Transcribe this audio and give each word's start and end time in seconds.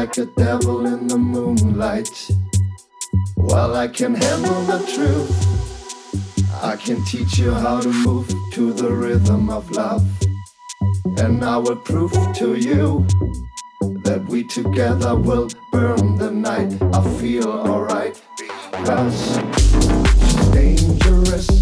like 0.00 0.18
a 0.18 0.26
devil 0.36 0.86
in 0.86 1.06
the 1.06 1.18
moonlight. 1.18 2.30
While 3.36 3.76
I 3.76 3.86
can 3.86 4.14
handle 4.14 4.62
the 4.62 4.78
truth, 4.94 6.62
I 6.62 6.74
can 6.76 7.04
teach 7.04 7.38
you 7.38 7.52
how 7.52 7.80
to 7.80 7.88
move 7.88 8.28
to 8.54 8.72
the 8.72 8.90
rhythm 8.90 9.50
of 9.50 9.70
love. 9.70 10.04
And 11.18 11.44
I 11.44 11.58
will 11.58 11.76
prove 11.76 12.12
to 12.38 12.56
you 12.56 13.06
that 14.04 14.24
we 14.28 14.44
together 14.44 15.14
will 15.14 15.48
burn 15.70 16.16
the 16.16 16.30
night. 16.30 16.72
I 16.94 17.02
feel 17.18 17.48
alright 17.48 18.20
because 18.82 19.36
she's 19.58 20.48
dangerous. 20.48 21.59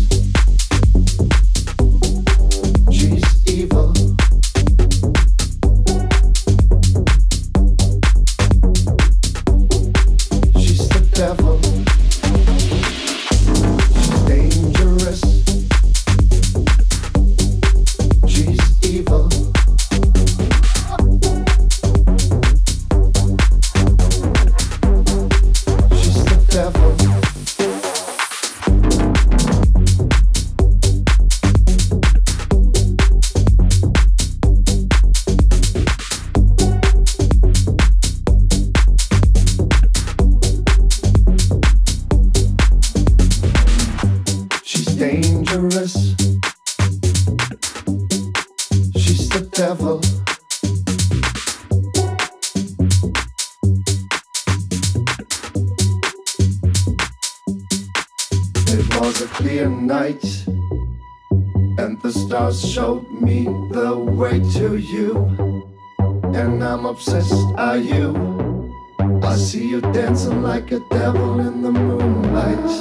obsessed 66.99 67.55
are 67.57 67.79
you? 67.79 68.75
I 69.23 69.37
see 69.37 69.69
you 69.69 69.81
dancing 69.81 70.43
like 70.43 70.73
a 70.73 70.81
devil 70.91 71.39
in 71.39 71.63
the 71.63 71.71
moonlight. 71.71 72.73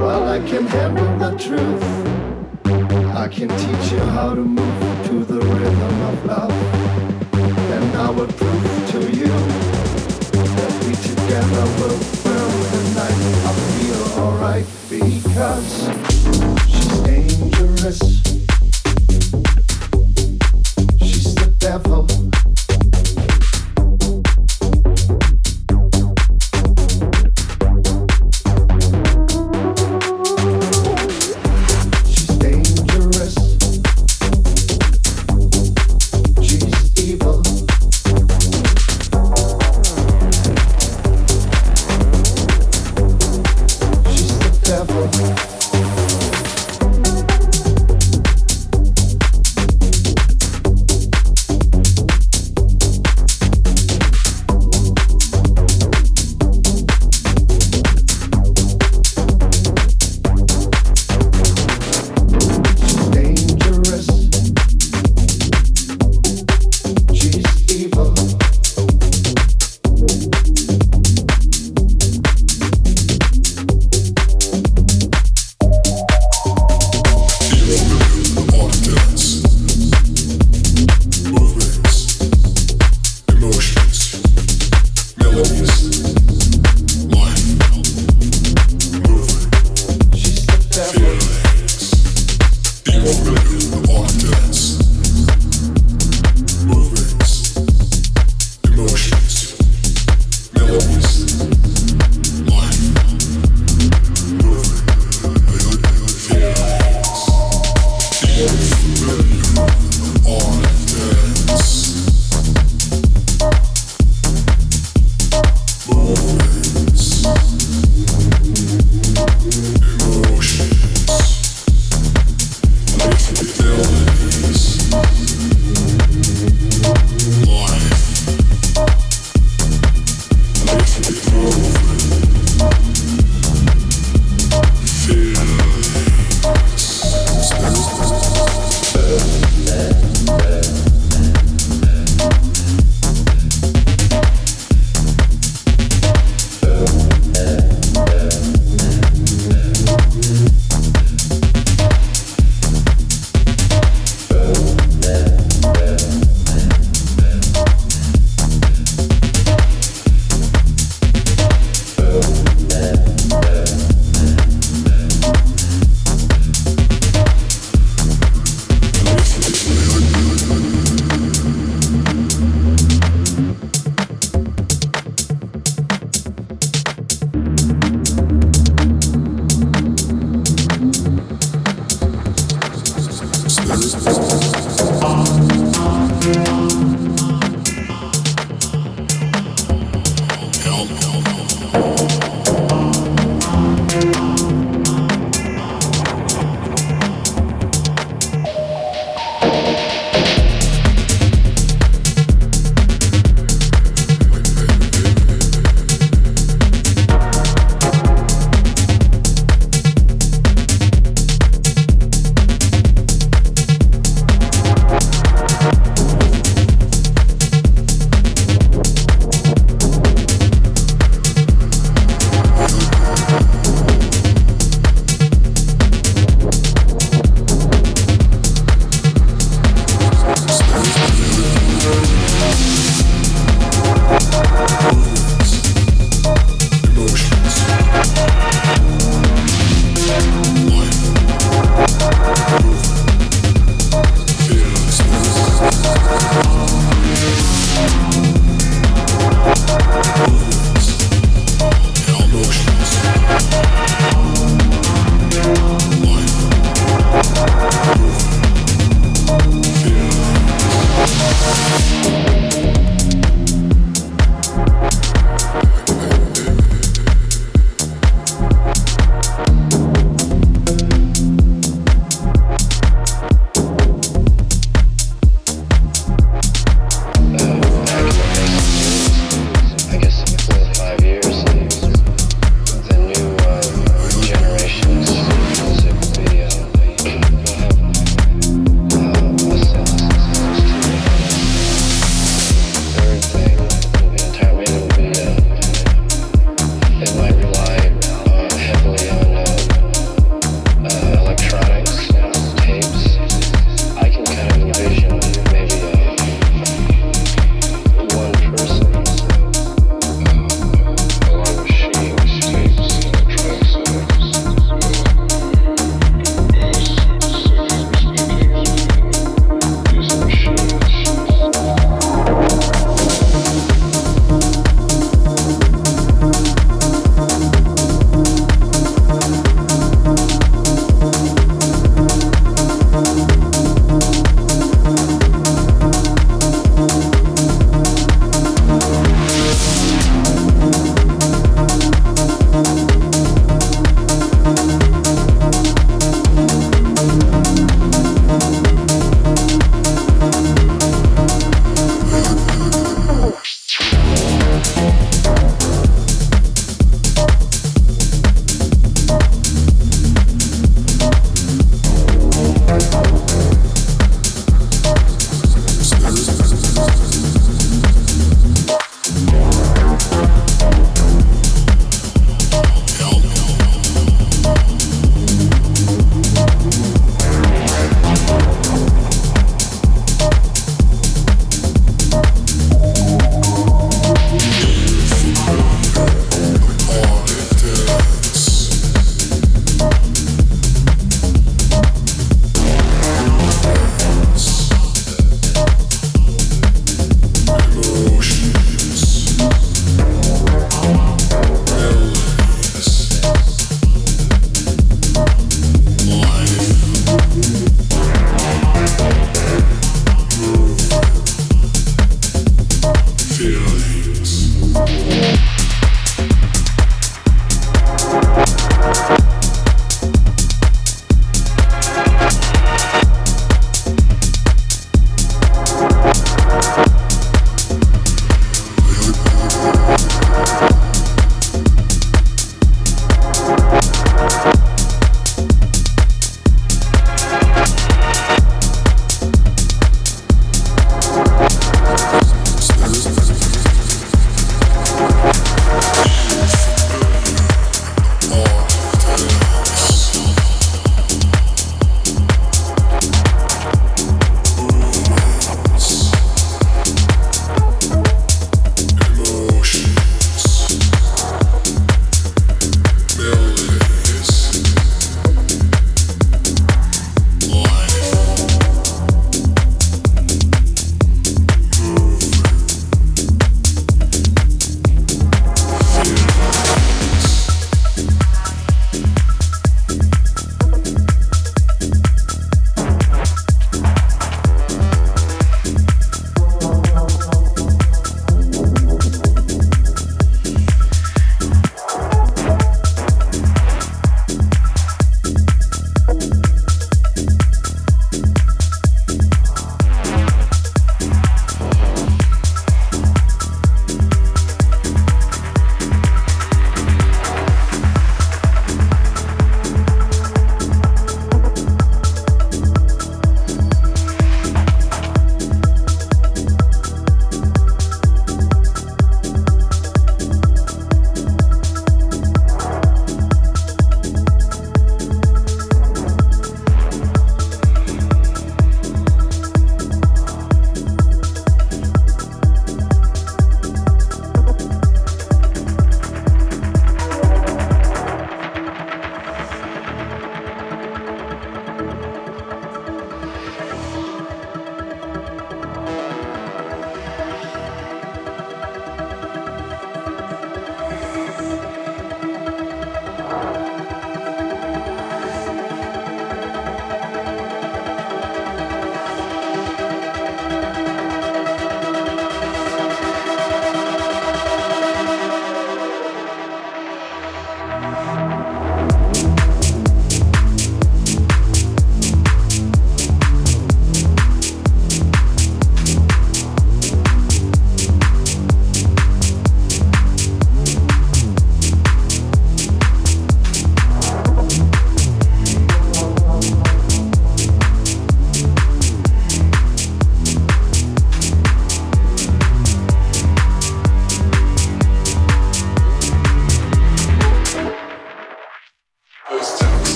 Well, 0.00 0.26
I 0.26 0.38
can 0.48 0.66
handle 0.66 1.12
the 1.18 1.32
truth. 1.36 1.84
I 3.14 3.28
can 3.28 3.48
teach 3.48 3.92
you 3.92 4.00
how 4.16 4.34
to 4.34 4.40
move 4.40 5.06
to 5.08 5.24
the 5.30 5.40
rhythm 5.40 6.00
of 6.10 6.24
love. 6.24 6.52
And 7.76 7.96
I 7.96 8.08
will 8.08 8.32
prove 8.40 8.90
to 8.92 9.00
you 9.20 9.34
that 10.56 10.72
we 10.86 10.94
together 11.10 11.66
will 11.78 12.00
burn 12.24 12.54
the 12.72 12.82
night. 13.00 13.20
I 13.48 13.52
feel 13.72 14.02
alright 14.24 14.66
because 14.88 15.70
she's 16.72 17.00
dangerous. 17.00 18.15